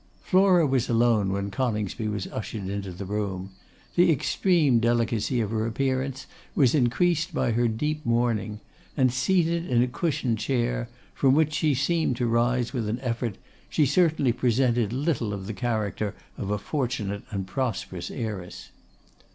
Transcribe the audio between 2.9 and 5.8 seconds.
the room. The extreme delicacy of her